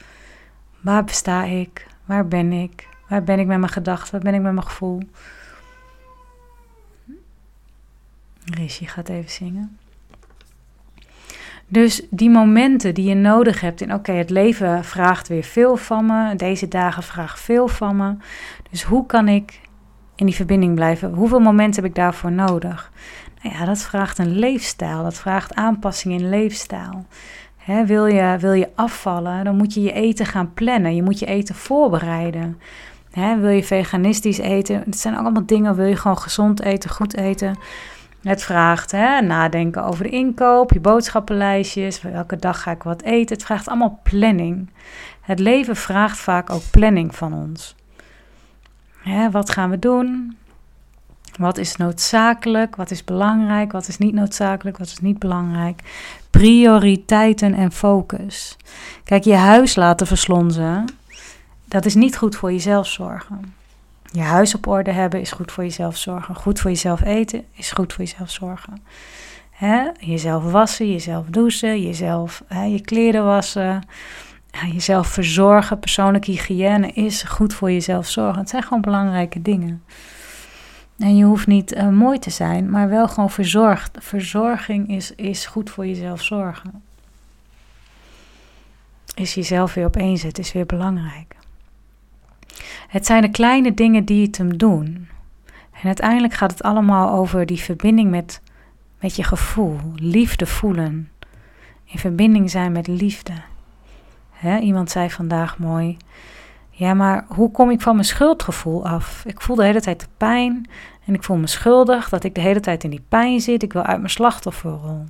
Waar 0.82 1.04
besta 1.04 1.44
ik? 1.44 1.88
Waar 2.06 2.28
ben 2.28 2.52
ik? 2.52 2.88
Waar 3.08 3.24
ben 3.24 3.40
ik 3.40 3.48
met 3.48 3.60
mijn 3.60 3.72
gedachten? 3.72 4.12
Waar 4.12 4.22
ben 4.22 4.34
ik 4.34 4.42
met 4.42 4.54
mijn 4.54 4.66
gevoel? 4.66 5.00
Rishi 8.54 8.88
gaat 8.88 9.10
even 9.10 9.32
zingen. 9.32 9.78
Dus 11.68 12.02
die 12.10 12.30
momenten 12.30 12.94
die 12.94 13.10
je 13.10 13.16
nodig 13.16 13.62
hebt 13.62 13.82
in, 13.82 13.94
oké, 13.94 14.12
het 14.12 14.30
leven 14.30 14.84
vraagt 14.84 15.28
weer 15.28 15.44
veel 15.44 15.76
van 15.76 16.06
me, 16.06 16.36
deze 16.36 16.68
dagen 16.68 17.04
vraagt 17.04 17.40
veel 17.40 17.68
van 17.68 17.96
me. 17.96 18.16
Dus 18.70 18.84
hoe 18.84 19.06
kan 19.06 19.28
ik 19.28 19.60
in 20.16 20.26
die 20.26 20.36
verbinding 20.36 20.76
blijven? 20.76 21.14
Hoeveel 21.14 21.40
momenten 21.40 21.82
heb 21.82 21.92
ik 21.92 21.98
daarvoor 21.98 22.32
nodig? 22.32 22.92
Nou 23.42 23.56
ja, 23.56 23.66
dat 23.66 23.78
vraagt 23.78 24.18
een 24.18 24.40
leefstijl, 24.40 25.04
dat 25.04 25.16
vraagt 25.16 25.56
aanpassing 25.56 26.14
in 26.20 26.30
leefstijl 26.30 27.06
wil, 27.86 28.06
je, 28.06 28.38
wil 28.40 28.54
je 28.54 28.70
afvallen, 28.76 29.44
dan 29.44 29.56
moet 29.56 29.74
je 29.74 29.82
je 29.82 29.92
eten 29.92 30.26
gaan 30.26 30.54
plannen. 30.54 30.96
Je 30.96 31.04
moet 31.04 31.20
je 31.20 31.26
eten 31.26 31.56
voorbereiden. 31.56 32.60
wil 33.14 33.50
je 33.50 33.64
veganistisch 33.64 34.38
eten? 34.38 34.82
Het 34.86 35.00
zijn 35.00 35.16
allemaal 35.16 35.46
dingen. 35.46 35.76
Wil 35.76 35.86
je 35.86 35.96
gewoon 35.96 36.18
gezond 36.18 36.62
eten, 36.62 36.90
goed 36.90 37.16
eten? 37.16 37.56
Het 38.22 38.44
vraagt 38.44 38.92
hè, 38.92 39.22
nadenken 39.22 39.84
over 39.84 40.04
de 40.04 40.10
inkoop, 40.10 40.72
je 40.72 40.80
boodschappenlijstjes, 40.80 42.02
welke 42.02 42.36
dag 42.36 42.62
ga 42.62 42.72
ik 42.72 42.84
wat 42.84 43.02
eten. 43.02 43.36
Het 43.36 43.46
vraagt 43.46 43.68
allemaal 43.68 44.00
planning. 44.04 44.70
Het 45.22 45.40
leven 45.40 45.76
vraagt 45.76 46.18
vaak 46.18 46.50
ook 46.50 46.64
planning 46.72 47.16
van 47.16 47.34
ons. 47.34 47.76
Hè, 48.98 49.32
wat 49.32 49.50
gaan 49.50 49.70
we 49.70 49.80
doen? 49.80 50.38
Wat 51.38 51.58
is 51.58 51.76
noodzakelijk? 51.76 52.76
Wat 52.76 52.92
is 52.92 53.04
belangrijk? 53.04 53.72
Wat 53.72 53.88
is 53.88 53.98
niet 53.98 54.14
noodzakelijk? 54.14 54.78
Wat 54.78 54.88
is 54.88 55.00
niet 55.00 55.20
belangrijk? 55.20 55.82
Prioriteiten 56.30 57.54
en 57.54 57.72
focus. 57.72 58.58
Kijk, 59.04 59.24
je 59.24 59.36
huis 59.36 59.76
laten 59.76 60.08
verslonzen, 60.08 60.86
dat 61.66 61.86
is 61.86 61.96
niet 61.96 62.18
goed 62.18 62.36
voor 62.36 62.52
jezelf 62.52 62.88
zorgen. 62.88 63.59
Je 64.12 64.22
huis 64.22 64.56
op 64.56 64.68
orde 64.68 64.92
hebben 64.92 65.20
is 65.20 65.32
goed 65.32 65.52
voor 65.52 65.64
jezelf 65.64 65.98
zorgen. 65.98 66.36
Goed 66.36 66.60
voor 66.60 66.72
jezelf 66.72 67.02
eten 67.02 67.46
is 67.54 67.72
goed 67.72 67.94
voor 67.94 68.06
jezelf 68.06 68.30
zorgen. 68.30 68.82
Jezelf 70.00 70.52
wassen, 70.52 70.92
jezelf 70.92 71.26
douchen, 71.26 71.82
jezelf 71.82 72.44
je 72.50 72.82
kleren 72.82 73.26
wassen. 73.26 73.84
Jezelf 74.72 75.08
verzorgen, 75.08 75.80
persoonlijke 75.80 76.32
hygiëne 76.32 76.88
is 76.88 77.24
goed 77.24 77.54
voor 77.54 77.72
jezelf 77.72 78.08
zorgen. 78.08 78.40
Het 78.40 78.50
zijn 78.50 78.64
gewoon 78.64 78.82
belangrijke 78.82 79.42
dingen. 79.42 79.84
En 80.98 81.16
je 81.18 81.24
hoeft 81.24 81.48
niet 81.48 81.76
uh, 81.76 81.90
mooi 81.90 82.20
te 82.20 82.30
zijn, 82.30 82.70
maar 82.70 82.90
wel 82.90 83.08
gewoon 83.08 83.30
verzorgd. 83.30 83.98
Verzorging 84.00 84.90
is, 84.90 85.16
is 85.16 85.46
goed 85.46 85.70
voor 85.70 85.88
jezelf 85.88 86.22
zorgen. 86.22 86.84
Is 89.16 89.34
jezelf 89.34 89.74
weer 89.74 89.86
op 89.86 89.96
één 89.96 90.34
is 90.34 90.52
weer 90.52 90.66
belangrijk. 90.66 91.39
Het 92.88 93.06
zijn 93.06 93.22
de 93.22 93.32
kleine 93.32 93.74
dingen 93.74 94.06
die 94.06 94.26
het 94.26 94.38
hem 94.38 94.58
doen. 94.58 95.08
En 95.72 95.86
uiteindelijk 95.86 96.34
gaat 96.34 96.52
het 96.52 96.64
allemaal 96.64 97.10
over 97.10 97.46
die 97.46 97.60
verbinding 97.60 98.10
met, 98.10 98.42
met 99.00 99.16
je 99.16 99.24
gevoel. 99.24 99.78
Liefde 99.96 100.46
voelen. 100.46 101.10
In 101.86 102.00
verbinding 102.00 102.50
zijn 102.50 102.72
met 102.72 102.88
liefde. 102.88 103.34
iemand 104.62 104.92
zei 104.92 105.10
vandaag 105.10 105.58
mooi. 105.58 105.98
Ja, 106.70 106.94
maar 106.94 107.26
hoe 107.28 107.52
kom 107.52 107.72
ik 107.72 107.82
van 107.82 107.94
mijn 107.94 108.08
schuldgevoel 108.08 108.88
af? 108.88 109.24
Ik 109.26 109.42
voel 109.42 109.56
de 109.56 109.64
hele 109.64 109.82
tijd 109.82 110.00
de 110.00 110.08
pijn 110.18 110.70
en 111.06 111.14
ik 111.14 111.24
voel 111.24 111.38
me 111.38 111.48
schuldig 111.48 112.10
dat 112.10 112.24
ik 112.24 112.36
de 112.36 112.42
hele 112.42 112.60
tijd 112.60 112.84
in 112.84 112.90
die 112.90 113.04
pijn 113.10 113.40
zit. 113.40 113.64
Ik 113.64 113.74
wil 113.74 113.84
uit 113.84 113.98
mijn 113.98 114.10
slachtofferrol. 114.10 115.06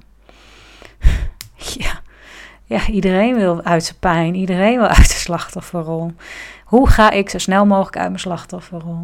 ja. 1.78 2.02
Ja, 2.70 2.88
iedereen 2.88 3.36
wil 3.36 3.64
uit 3.64 3.84
zijn 3.84 4.00
pijn, 4.00 4.36
iedereen 4.36 4.78
wil 4.78 4.88
uit 4.88 5.08
de 5.08 5.14
slachtofferrol. 5.14 6.12
Hoe 6.66 6.90
ga 6.90 7.12
ik 7.12 7.30
zo 7.30 7.38
snel 7.38 7.66
mogelijk 7.66 7.98
uit 7.98 8.08
mijn 8.08 8.20
slachtofferrol? 8.20 9.00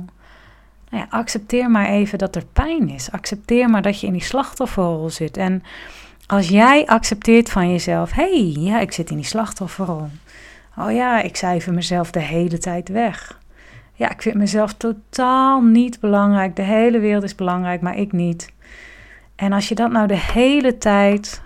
Nou 0.90 1.04
ja, 1.04 1.08
accepteer 1.10 1.72
maar 1.72 1.86
even 1.86 2.18
dat 2.18 2.36
er 2.36 2.46
pijn 2.54 2.90
is. 2.90 3.12
Accepteer 3.12 3.70
maar 3.70 3.82
dat 3.82 4.00
je 4.00 4.08
in 4.08 4.14
die 4.14 4.24
slachtofferrol 4.24 5.10
zit. 5.10 5.38
En 5.38 5.64
als 6.28 6.48
jij 6.48 6.86
accepteert 6.86 7.50
van 7.50 7.72
jezelf: 7.72 8.12
hé, 8.12 8.24
hey, 8.24 8.64
ja, 8.64 8.80
ik 8.80 8.92
zit 8.92 9.10
in 9.10 9.16
die 9.16 9.26
slachtofferrol. 9.26 10.10
Oh 10.78 10.92
ja, 10.92 11.22
ik 11.22 11.36
cijfer 11.36 11.74
mezelf 11.74 12.12
de 12.12 12.20
hele 12.20 12.58
tijd 12.58 12.90
weg. 12.90 13.40
Ja, 13.94 14.12
ik 14.12 14.22
vind 14.22 14.36
mezelf 14.36 14.74
totaal 14.74 15.62
niet 15.62 16.00
belangrijk. 16.00 16.56
De 16.56 16.62
hele 16.62 17.00
wereld 17.00 17.24
is 17.24 17.36
belangrijk, 17.36 17.82
maar 17.82 17.98
ik 17.98 18.12
niet. 18.12 18.54
En 19.36 19.54
als 19.54 19.70
je 19.70 19.76
dat 19.76 19.92
nou 19.92 20.08
de 20.08 20.20
hele 20.20 20.78
tijd 20.78 21.42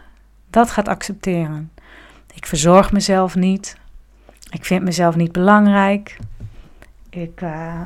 dat 0.50 0.72
gaat 0.72 0.88
accepteren. 0.88 1.72
Ik 2.34 2.46
verzorg 2.46 2.92
mezelf 2.92 3.36
niet. 3.36 3.78
Ik 4.50 4.66
vind 4.66 4.84
mezelf 4.84 5.16
niet 5.16 5.32
belangrijk. 5.32 6.18
Ik, 7.10 7.42
uh, 7.42 7.82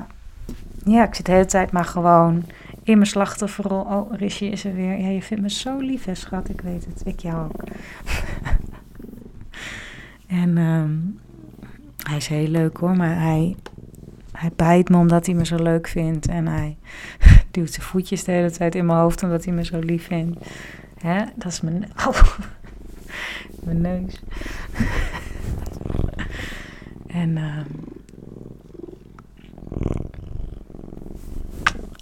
ja, 0.85 1.07
ik 1.07 1.15
zit 1.15 1.25
de 1.25 1.31
hele 1.31 1.45
tijd 1.45 1.71
maar 1.71 1.85
gewoon 1.85 2.43
in 2.83 2.97
mijn 2.97 3.09
slachtofferrol. 3.09 3.81
Oh, 3.81 4.13
Rishi 4.13 4.51
is 4.51 4.65
er 4.65 4.73
weer. 4.73 4.99
Ja, 4.99 5.07
je 5.07 5.21
vindt 5.21 5.43
me 5.43 5.49
zo 5.49 5.77
lief, 5.77 6.05
hè, 6.05 6.15
schat. 6.15 6.49
Ik 6.49 6.61
weet 6.61 6.85
het. 6.85 7.01
Ik 7.05 7.19
jou 7.19 7.43
ook. 7.43 7.63
en 10.43 10.57
um, 10.57 11.19
hij 12.03 12.17
is 12.17 12.27
heel 12.27 12.47
leuk 12.47 12.77
hoor, 12.77 12.95
maar 12.95 13.21
hij, 13.21 13.55
hij 14.31 14.51
bijt 14.55 14.89
me 14.89 14.97
omdat 14.97 15.25
hij 15.25 15.35
me 15.35 15.45
zo 15.45 15.55
leuk 15.55 15.87
vindt. 15.87 16.27
En 16.27 16.47
hij 16.47 16.77
duwt 17.51 17.71
zijn 17.71 17.87
voetjes 17.87 18.23
de 18.23 18.31
hele 18.31 18.51
tijd 18.51 18.75
in 18.75 18.85
mijn 18.85 18.99
hoofd 18.99 19.23
omdat 19.23 19.45
hij 19.45 19.53
me 19.53 19.65
zo 19.65 19.79
lief 19.79 20.05
vindt. 20.05 20.45
Hè? 20.97 21.23
Dat 21.35 21.51
is 21.51 21.61
mijn, 21.61 21.91
mijn 23.63 23.81
neus. 23.81 24.19
en 27.07 27.37
uh, 27.37 27.57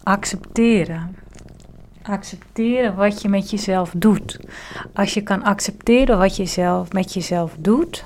accepteren. 0.04 1.16
Accepteren 2.02 2.96
wat 2.96 3.22
je 3.22 3.30
met 3.30 3.50
jezelf 3.50 3.94
doet. 3.98 4.40
Als 4.94 5.14
je 5.14 5.22
kan 5.22 5.44
accepteren 5.44 6.18
wat 6.18 6.36
je 6.36 6.46
zelf, 6.46 6.92
met 6.92 7.14
jezelf 7.14 7.56
doet, 7.60 8.04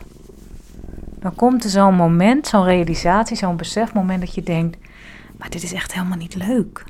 dan 1.20 1.36
komt 1.36 1.64
er 1.64 1.70
zo'n 1.70 1.96
moment, 1.96 2.48
zo'n 2.48 2.64
realisatie, 2.64 3.38
zo'n 3.38 3.58
besefmoment 3.58 4.20
dat 4.20 4.36
je 4.36 4.44
denkt: 4.44 4.78
maar 5.38 5.50
dit 5.50 5.64
is 5.64 5.74
echt 5.74 5.94
helemaal 5.94 6.18
niet 6.18 6.36
leuk. 6.36 6.84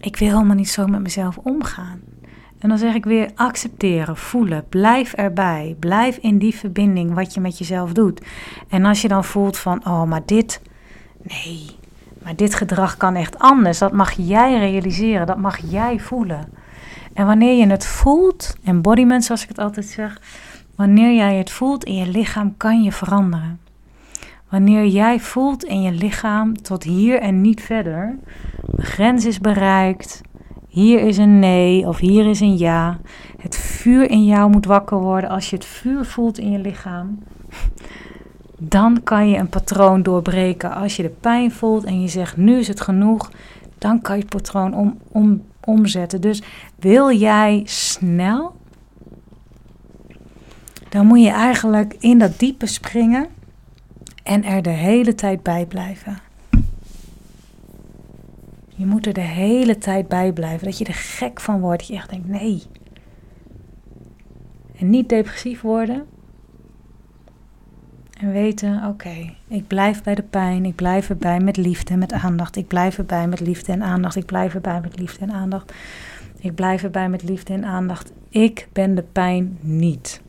Ik 0.00 0.16
wil 0.16 0.28
helemaal 0.28 0.56
niet 0.56 0.70
zo 0.70 0.86
met 0.86 1.00
mezelf 1.00 1.38
omgaan. 1.38 2.00
En 2.60 2.68
dan 2.68 2.78
zeg 2.78 2.94
ik 2.94 3.04
weer 3.04 3.30
accepteren, 3.34 4.16
voelen, 4.16 4.64
blijf 4.68 5.12
erbij, 5.12 5.76
blijf 5.78 6.16
in 6.16 6.38
die 6.38 6.54
verbinding 6.54 7.14
wat 7.14 7.34
je 7.34 7.40
met 7.40 7.58
jezelf 7.58 7.92
doet. 7.92 8.22
En 8.68 8.84
als 8.84 9.02
je 9.02 9.08
dan 9.08 9.24
voelt 9.24 9.58
van, 9.58 9.86
oh, 9.86 10.04
maar 10.04 10.22
dit, 10.26 10.60
nee, 11.22 11.66
maar 12.22 12.36
dit 12.36 12.54
gedrag 12.54 12.96
kan 12.96 13.14
echt 13.14 13.38
anders, 13.38 13.78
dat 13.78 13.92
mag 13.92 14.12
jij 14.12 14.58
realiseren, 14.58 15.26
dat 15.26 15.38
mag 15.38 15.58
jij 15.70 15.98
voelen. 15.98 16.48
En 17.12 17.26
wanneer 17.26 17.58
je 17.58 17.66
het 17.66 17.86
voelt, 17.86 18.56
embodiment 18.64 19.24
zoals 19.24 19.42
ik 19.42 19.48
het 19.48 19.58
altijd 19.58 19.86
zeg, 19.86 20.20
Wanneer 20.80 21.14
jij 21.14 21.36
het 21.36 21.50
voelt 21.50 21.84
in 21.84 21.94
je 21.94 22.06
lichaam, 22.06 22.56
kan 22.56 22.82
je 22.82 22.92
veranderen. 22.92 23.60
Wanneer 24.48 24.86
jij 24.86 25.20
voelt 25.20 25.64
in 25.64 25.82
je 25.82 25.92
lichaam 25.92 26.62
tot 26.62 26.82
hier 26.82 27.20
en 27.20 27.40
niet 27.40 27.60
verder, 27.60 28.18
de 28.66 28.82
grens 28.82 29.24
is 29.24 29.40
bereikt, 29.40 30.20
hier 30.70 31.00
is 31.00 31.16
een 31.16 31.38
nee 31.38 31.86
of 31.86 31.98
hier 31.98 32.26
is 32.26 32.40
een 32.40 32.58
ja. 32.58 32.98
Het 33.38 33.56
vuur 33.56 34.10
in 34.10 34.24
jou 34.24 34.50
moet 34.50 34.66
wakker 34.66 34.98
worden. 34.98 35.30
Als 35.30 35.50
je 35.50 35.56
het 35.56 35.64
vuur 35.64 36.04
voelt 36.04 36.38
in 36.38 36.50
je 36.50 36.58
lichaam, 36.58 37.18
dan 38.58 39.02
kan 39.02 39.28
je 39.28 39.36
een 39.36 39.48
patroon 39.48 40.02
doorbreken. 40.02 40.74
Als 40.74 40.96
je 40.96 41.02
de 41.02 41.14
pijn 41.20 41.52
voelt 41.52 41.84
en 41.84 42.00
je 42.00 42.08
zegt 42.08 42.36
nu 42.36 42.58
is 42.58 42.68
het 42.68 42.80
genoeg, 42.80 43.30
dan 43.78 44.00
kan 44.00 44.16
je 44.16 44.22
het 44.22 44.30
patroon 44.30 44.74
om, 44.74 44.98
om, 45.08 45.42
omzetten. 45.64 46.20
Dus 46.20 46.42
wil 46.78 47.12
jij 47.12 47.62
snel 47.64 48.58
dan 50.90 51.06
moet 51.06 51.22
je 51.22 51.30
eigenlijk 51.30 51.96
in 51.98 52.18
dat 52.18 52.38
diepe 52.38 52.66
springen 52.66 53.26
en 54.22 54.44
er 54.44 54.62
de 54.62 54.70
hele 54.70 55.14
tijd 55.14 55.42
bij 55.42 55.66
blijven. 55.66 56.18
Je 58.80 58.86
moet 58.86 59.06
er 59.06 59.12
de 59.12 59.20
hele 59.20 59.78
tijd 59.78 60.08
bij 60.08 60.32
blijven. 60.32 60.66
Dat 60.66 60.78
je 60.78 60.84
er 60.84 60.94
gek 60.94 61.40
van 61.40 61.60
wordt. 61.60 61.78
Dat 61.78 61.88
je 61.88 61.94
echt 61.94 62.10
denkt, 62.10 62.28
nee. 62.28 62.62
En 64.78 64.90
niet 64.90 65.08
depressief 65.08 65.60
worden. 65.60 66.06
En 68.20 68.32
weten, 68.32 68.84
oké, 68.86 69.34
ik 69.48 69.66
blijf 69.66 70.02
bij 70.02 70.14
de 70.14 70.22
pijn. 70.22 70.64
Ik 70.64 70.74
blijf 70.74 71.08
erbij 71.08 71.40
met 71.40 71.56
liefde 71.56 71.92
en 71.92 71.98
met 71.98 72.12
aandacht. 72.12 72.56
Ik 72.56 72.66
blijf 72.66 72.98
erbij 72.98 73.28
met 73.28 73.40
liefde 73.40 73.72
en 73.72 73.82
aandacht. 73.82 74.16
Ik 74.16 74.26
blijf 74.26 74.54
erbij 74.54 74.80
met 74.80 74.98
liefde 74.98 75.24
en 75.24 75.32
aandacht. 75.32 75.72
Ik 76.38 76.54
blijf 76.54 76.82
erbij 76.82 77.08
met 77.08 77.22
liefde 77.22 77.52
en 77.52 77.64
aandacht. 77.64 78.12
Ik 78.28 78.68
ben 78.72 78.94
de 78.94 79.04
pijn 79.12 79.58
niet. 79.60 80.20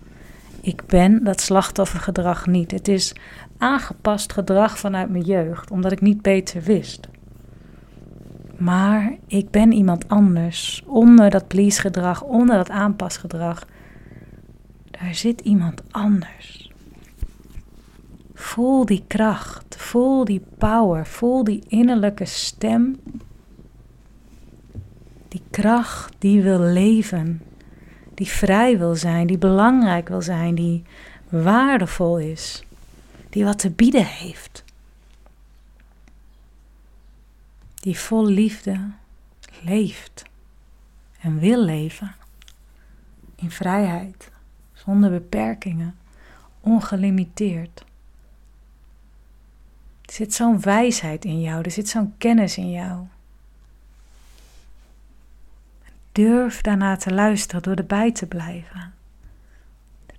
Ik 0.62 0.86
ben 0.86 1.24
dat 1.24 1.42
slachtoffergedrag 1.42 2.48
niet. 2.48 2.72
Het 2.72 2.88
is 2.88 3.16
aangepast 3.58 4.34
gedrag 4.34 4.80
vanuit 4.80 5.10
mijn 5.10 5.24
jeugd, 5.24 5.72
omdat 5.72 5.92
ik 5.92 6.02
niet 6.02 6.22
beter 6.22 6.62
wist. 6.62 7.10
Maar 8.62 9.14
ik 9.28 9.50
ben 9.50 9.72
iemand 9.72 10.10
anders. 10.10 10.84
Onder 10.86 11.30
dat 11.30 11.48
please 11.48 11.82
gedrag, 11.82 12.24
onder 12.24 12.56
dat 12.56 12.70
aanpasgedrag, 12.70 13.66
daar 14.92 15.16
zit 15.16 15.42
iemand 15.42 15.82
anders. 15.92 16.72
Voel 18.34 18.86
die 18.86 19.04
kracht, 19.08 19.76
voel 19.78 20.26
die 20.26 20.42
power, 20.58 21.06
voel 21.06 21.44
die 21.44 21.64
innerlijke 21.68 22.26
stem. 22.26 23.00
Die 25.28 25.42
kracht 25.50 26.14
die 26.20 26.42
wil 26.42 26.60
leven, 26.60 27.42
die 28.14 28.28
vrij 28.28 28.78
wil 28.78 28.96
zijn, 28.96 29.28
die 29.28 29.38
belangrijk 29.38 30.08
wil 30.08 30.22
zijn, 30.22 30.56
die 30.56 30.84
waardevol 31.30 32.20
is, 32.20 32.64
die 33.30 33.44
wat 33.44 33.60
te 33.60 33.70
bieden 33.70 34.06
heeft. 34.06 34.64
Die 37.82 38.00
vol 38.00 38.26
liefde 38.26 38.92
leeft 39.62 40.24
en 41.20 41.40
wil 41.40 41.64
leven 41.64 42.16
in 43.36 43.52
vrijheid, 43.52 44.32
zonder 44.74 45.10
beperkingen, 45.10 45.96
ongelimiteerd. 46.60 47.86
Er 50.02 50.14
zit 50.14 50.34
zo'n 50.34 50.62
wijsheid 50.62 51.26
in 51.26 51.42
jou, 51.42 51.64
er 51.64 51.72
zit 51.72 51.90
zo'n 51.90 52.14
kennis 52.18 52.58
in 52.58 52.72
jou. 52.72 53.06
Durf 56.12 56.62
daarna 56.62 56.96
te 56.96 57.14
luisteren 57.14 57.62
door 57.62 57.76
erbij 57.76 58.12
te 58.12 58.26
blijven. 58.26 58.94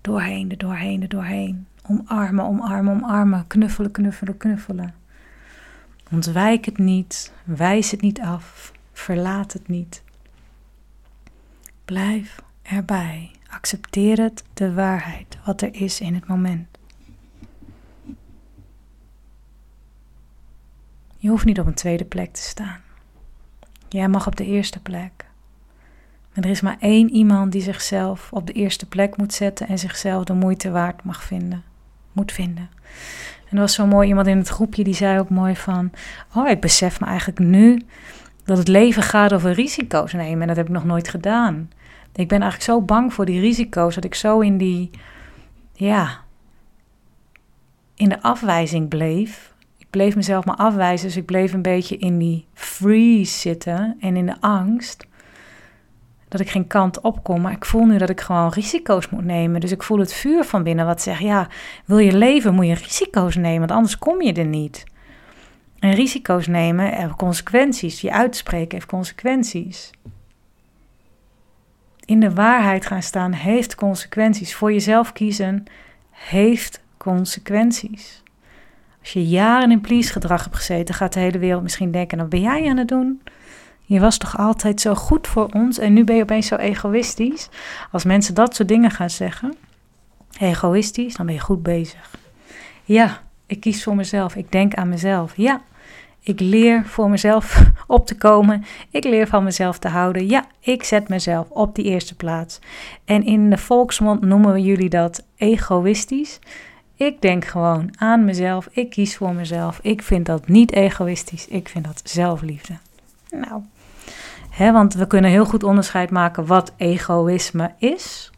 Doorheen, 0.01 0.51
er 0.51 0.59
doorheen, 0.59 1.03
er 1.03 1.09
doorheen. 1.09 1.67
Omarmen, 1.83 2.45
omarmen, 2.45 2.95
omarmen. 2.95 3.47
Knuffelen, 3.47 3.91
knuffelen, 3.91 4.37
knuffelen. 4.37 4.95
Ontwijk 6.13 6.65
het 6.65 6.79
niet, 6.79 7.33
wijs 7.45 7.91
het 7.91 8.01
niet 8.01 8.21
af, 8.21 8.73
verlaat 8.93 9.53
het 9.53 9.69
niet. 9.69 10.03
Blijf 11.85 12.43
erbij. 12.63 13.31
Accepteer 13.49 14.21
het, 14.21 14.45
de 14.55 14.73
waarheid, 14.73 15.39
wat 15.45 15.63
er 15.63 15.75
is 15.75 16.01
in 16.01 16.15
het 16.15 16.27
moment. 16.27 16.79
Je 21.17 21.29
hoeft 21.29 21.45
niet 21.45 21.61
op 21.61 21.67
een 21.67 21.75
tweede 21.75 22.05
plek 22.05 22.33
te 22.33 22.43
staan. 22.43 22.81
Jij 23.89 24.09
mag 24.09 24.27
op 24.27 24.37
de 24.37 24.47
eerste 24.47 24.81
plek. 24.81 25.25
Maar 26.35 26.45
er 26.45 26.51
is 26.51 26.61
maar 26.61 26.77
één 26.81 27.11
iemand 27.11 27.53
die 27.53 27.63
zichzelf 27.63 28.33
op 28.33 28.47
de 28.47 28.53
eerste 28.53 28.87
plek 28.87 29.17
moet 29.17 29.33
zetten 29.33 29.69
en 29.69 29.79
zichzelf 29.79 30.25
de 30.25 30.35
moeite 30.35 30.71
waard 30.71 31.05
mag 31.05 31.23
vinden. 31.23 31.65
Moet 32.13 32.33
vinden. 32.33 32.71
En 33.53 33.59
er 33.59 33.65
was 33.65 33.75
zo 33.75 33.87
mooi 33.87 34.09
iemand 34.09 34.27
in 34.27 34.39
het 34.39 34.49
groepje 34.49 34.85
die 34.85 34.95
zei 34.95 35.19
ook 35.19 35.29
mooi 35.29 35.57
van: 35.57 35.91
Oh, 36.35 36.49
ik 36.49 36.61
besef 36.61 37.01
me 37.01 37.07
eigenlijk 37.07 37.39
nu 37.39 37.83
dat 38.45 38.59
het 38.59 38.69
leven 38.69 39.03
gaat 39.03 39.33
over 39.33 39.53
risico's 39.53 40.13
nemen. 40.13 40.41
En 40.41 40.47
dat 40.47 40.57
heb 40.57 40.67
ik 40.67 40.73
nog 40.73 40.85
nooit 40.85 41.09
gedaan. 41.09 41.71
Ik 42.15 42.29
ben 42.29 42.41
eigenlijk 42.41 42.71
zo 42.71 42.83
bang 42.83 43.15
voor 43.15 43.25
die 43.25 43.41
risico's 43.41 43.95
dat 43.95 44.05
ik 44.05 44.15
zo 44.15 44.41
in 44.41 44.59
die, 44.59 44.91
ja, 45.73 46.19
in 47.95 48.09
de 48.09 48.23
afwijzing 48.23 48.89
bleef. 48.89 49.55
Ik 49.79 49.87
bleef 49.91 50.17
mezelf 50.17 50.45
maar 50.45 50.57
afwijzen, 50.57 51.07
dus 51.07 51.17
ik 51.17 51.27
bleef 51.27 51.53
een 51.53 51.63
beetje 51.63 51.97
in 51.97 52.19
die 52.19 52.47
freeze 52.55 53.39
zitten 53.39 53.97
en 54.01 54.17
in 54.17 54.27
de 54.27 54.41
angst 54.41 55.07
dat 56.33 56.41
ik 56.41 56.51
geen 56.51 56.67
kant 56.67 57.01
op 57.01 57.23
kom. 57.23 57.41
Maar 57.41 57.53
ik 57.53 57.65
voel 57.65 57.85
nu 57.85 57.99
dat 57.99 58.11
ik 58.11 58.21
gewoon 58.21 58.49
risico's 58.49 59.09
moet 59.09 59.25
nemen. 59.25 59.61
Dus 59.61 59.73
ik 59.73 59.83
voel 59.83 59.99
het 59.99 60.13
vuur 60.13 60.45
van 60.45 60.63
binnen 60.63 60.87
wat 60.87 61.03
zegt: 61.03 61.21
ja, 61.21 61.49
wil 61.85 61.99
je 61.99 62.17
leven, 62.17 62.55
moet 62.55 62.67
je 62.67 62.75
risico's 62.75 63.37
nemen, 63.37 63.59
want 63.59 63.71
anders 63.71 63.99
kom 63.99 64.23
je 64.23 64.33
er 64.33 64.47
niet. 64.47 64.85
En 65.79 65.95
risico's 65.95 66.47
nemen 66.47 66.95
heeft 66.95 67.17
consequenties. 67.17 68.01
Je 68.01 68.13
uitspreken 68.13 68.73
heeft 68.79 68.87
consequenties. 68.91 69.91
In 72.05 72.21
de 72.21 72.35
waarheid 72.35 72.87
gaan 72.87 73.03
staan 73.03 73.33
heeft 73.33 73.75
consequenties. 73.75 74.55
Voor 74.55 74.73
jezelf 74.73 75.13
kiezen 75.13 75.65
heeft 76.11 76.83
consequenties. 76.97 78.23
Als 79.01 79.13
je 79.13 79.27
jaren 79.27 79.71
in 79.71 79.81
please 79.81 80.13
gedrag 80.13 80.43
hebt 80.43 80.57
gezeten, 80.57 80.95
gaat 80.95 81.13
de 81.13 81.21
hele 81.21 81.39
wereld 81.39 81.63
misschien 81.63 81.91
denken: 81.91 82.19
wat 82.19 82.29
ben 82.29 82.41
jij 82.41 82.69
aan 82.69 82.77
het 82.77 82.89
doen? 82.89 83.23
Je 83.93 84.01
was 84.01 84.19
toch 84.19 84.39
altijd 84.39 84.81
zo 84.81 84.95
goed 84.95 85.27
voor 85.27 85.47
ons 85.47 85.79
en 85.79 85.93
nu 85.93 86.05
ben 86.05 86.17
je 86.17 86.23
opeens 86.23 86.47
zo 86.47 86.57
egoïstisch. 86.57 87.49
Als 87.91 88.05
mensen 88.05 88.35
dat 88.35 88.55
soort 88.55 88.69
dingen 88.69 88.91
gaan 88.91 89.11
zeggen, 89.11 89.55
egoïstisch, 90.39 91.17
dan 91.17 91.27
ben 91.27 91.35
je 91.35 91.41
goed 91.41 91.63
bezig. 91.63 92.11
Ja, 92.85 93.21
ik 93.47 93.61
kies 93.61 93.83
voor 93.83 93.97
mezelf. 93.97 94.37
Ik 94.37 94.53
denk 94.53 94.75
aan 94.75 94.89
mezelf. 94.89 95.37
Ja, 95.37 95.61
ik 96.21 96.41
leer 96.41 96.85
voor 96.87 97.11
mezelf 97.11 97.63
op 97.87 98.07
te 98.07 98.17
komen. 98.17 98.65
Ik 98.91 99.05
leer 99.05 99.27
van 99.27 99.45
mezelf 99.45 99.79
te 99.79 99.89
houden. 99.89 100.27
Ja, 100.27 100.45
ik 100.61 100.83
zet 100.83 101.09
mezelf 101.09 101.49
op 101.49 101.75
die 101.75 101.85
eerste 101.85 102.15
plaats. 102.15 102.59
En 103.05 103.25
in 103.25 103.51
de 103.51 103.59
volksmond 103.59 104.21
noemen 104.21 104.53
we 104.53 104.63
jullie 104.63 104.91
dat 104.91 105.25
egoïstisch. 105.37 106.39
Ik 106.95 107.21
denk 107.21 107.45
gewoon 107.45 107.91
aan 107.99 108.25
mezelf. 108.25 108.69
Ik 108.71 108.91
kies 108.91 109.17
voor 109.17 109.35
mezelf. 109.35 109.79
Ik 109.83 110.03
vind 110.03 110.27
dat 110.27 110.49
niet 110.49 110.73
egoïstisch. 110.73 111.49
Ik 111.49 111.69
vind 111.69 111.85
dat 111.85 112.01
zelfliefde. 112.05 112.79
Nou, 113.31 113.63
want 114.59 114.95
we 114.95 115.07
kunnen 115.07 115.31
heel 115.31 115.45
goed 115.45 115.63
onderscheid 115.63 116.11
maken 116.11 116.47
wat 116.47 116.73
egoïsme 116.77 117.75
is 117.79 118.31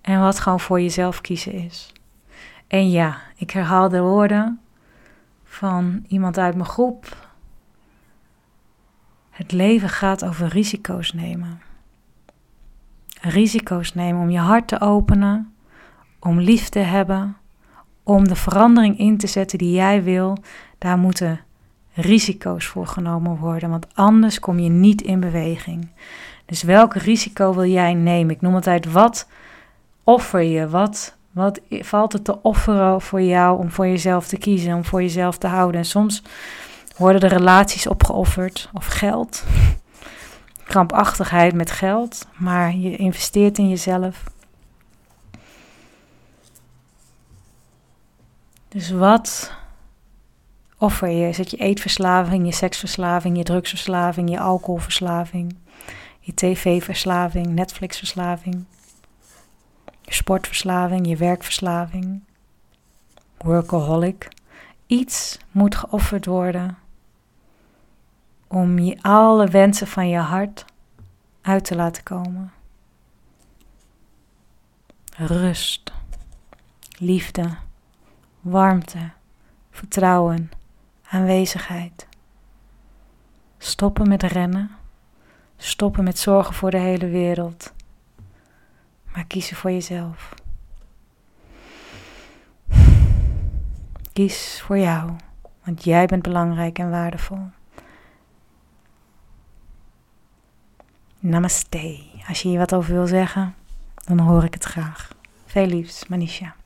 en 0.00 0.20
wat 0.20 0.40
gewoon 0.40 0.60
voor 0.60 0.80
jezelf 0.80 1.20
kiezen 1.20 1.52
is. 1.52 1.92
En 2.66 2.90
ja, 2.90 3.16
ik 3.36 3.50
herhaal 3.50 3.88
de 3.88 4.00
woorden 4.00 4.60
van 5.44 6.04
iemand 6.08 6.38
uit 6.38 6.54
mijn 6.54 6.68
groep. 6.68 7.16
Het 9.30 9.52
leven 9.52 9.88
gaat 9.88 10.24
over 10.24 10.48
risico's 10.48 11.12
nemen. 11.12 11.60
Risico's 13.20 13.94
nemen 13.94 14.22
om 14.22 14.30
je 14.30 14.38
hart 14.38 14.68
te 14.68 14.80
openen, 14.80 15.54
om 16.18 16.40
lief 16.40 16.68
te 16.68 16.78
hebben, 16.78 17.36
om 18.02 18.28
de 18.28 18.36
verandering 18.36 18.98
in 18.98 19.18
te 19.18 19.26
zetten 19.26 19.58
die 19.58 19.72
jij 19.72 20.02
wil. 20.02 20.36
Daar 20.78 20.98
moeten 20.98 21.40
risico's 22.00 22.66
voor 22.66 22.86
genomen 22.86 23.36
worden, 23.36 23.70
want 23.70 23.86
anders 23.94 24.38
kom 24.38 24.58
je 24.58 24.68
niet 24.68 25.02
in 25.02 25.20
beweging. 25.20 25.88
Dus 26.46 26.62
welk 26.62 26.94
risico 26.94 27.54
wil 27.54 27.64
jij 27.64 27.94
nemen? 27.94 28.34
Ik 28.34 28.40
noem 28.40 28.54
altijd 28.54 28.92
wat 28.92 29.28
offer 30.04 30.42
je? 30.42 30.68
Wat, 30.68 31.16
wat 31.30 31.60
valt 31.70 32.12
het 32.12 32.24
te 32.24 32.42
offeren 32.42 33.00
voor 33.00 33.22
jou 33.22 33.58
om 33.58 33.70
voor 33.70 33.86
jezelf 33.86 34.28
te 34.28 34.38
kiezen, 34.38 34.74
om 34.74 34.84
voor 34.84 35.02
jezelf 35.02 35.38
te 35.38 35.46
houden? 35.46 35.80
En 35.80 35.86
soms 35.86 36.22
worden 36.96 37.20
er 37.20 37.36
relaties 37.36 37.86
opgeofferd 37.86 38.70
of 38.72 38.86
geld. 38.86 39.44
Krampachtigheid 40.64 41.54
met 41.54 41.70
geld, 41.70 42.26
maar 42.36 42.76
je 42.76 42.96
investeert 42.96 43.58
in 43.58 43.68
jezelf. 43.68 44.22
Dus 48.68 48.90
wat 48.90 49.52
offer 50.78 51.08
je? 51.08 51.28
Is 51.28 51.38
het 51.38 51.50
je 51.50 51.56
eetverslaving, 51.56 52.46
je 52.46 52.52
seksverslaving, 52.52 53.36
je 53.36 53.42
drugsverslaving, 53.42 54.30
je 54.30 54.40
alcoholverslaving, 54.40 55.56
je 56.20 56.34
tv-verslaving, 56.34 57.46
Netflixverslaving, 57.46 58.64
je 60.02 60.14
sportverslaving, 60.14 61.06
je 61.06 61.16
werkverslaving, 61.16 62.20
workaholic? 63.38 64.28
Iets 64.86 65.38
moet 65.50 65.74
geofferd 65.74 66.26
worden 66.26 66.78
om 68.48 68.78
je 68.78 68.98
alle 69.02 69.46
wensen 69.46 69.86
van 69.86 70.08
je 70.08 70.18
hart 70.18 70.64
uit 71.42 71.64
te 71.64 71.76
laten 71.76 72.02
komen. 72.02 72.52
Rust, 75.16 75.92
liefde, 76.98 77.56
warmte, 78.40 79.10
vertrouwen, 79.70 80.50
aanwezigheid. 81.10 82.06
Stoppen 83.58 84.08
met 84.08 84.22
rennen, 84.22 84.70
stoppen 85.56 86.04
met 86.04 86.18
zorgen 86.18 86.54
voor 86.54 86.70
de 86.70 86.78
hele 86.78 87.08
wereld, 87.08 87.72
maar 89.14 89.24
kiezen 89.24 89.56
voor 89.56 89.70
jezelf. 89.70 90.34
Kies 94.12 94.62
voor 94.62 94.78
jou, 94.78 95.10
want 95.64 95.84
jij 95.84 96.06
bent 96.06 96.22
belangrijk 96.22 96.78
en 96.78 96.90
waardevol. 96.90 97.50
Namaste. 101.18 102.04
Als 102.28 102.42
je 102.42 102.48
hier 102.48 102.58
wat 102.58 102.74
over 102.74 102.92
wil 102.92 103.06
zeggen, 103.06 103.54
dan 103.94 104.18
hoor 104.18 104.44
ik 104.44 104.54
het 104.54 104.64
graag. 104.64 105.12
Veel 105.46 105.66
liefs, 105.66 106.06
Manisha. 106.06 106.57